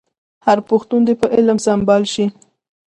هر 0.45 0.57
پښتون 0.69 1.01
دي 1.07 1.13
په 1.21 1.27
علم 1.35 1.57
سمبال 1.65 2.03
شي. 2.13 2.25